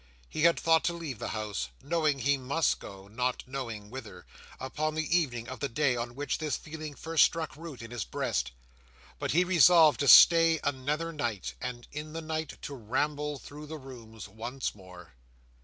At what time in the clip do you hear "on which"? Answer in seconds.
5.95-6.39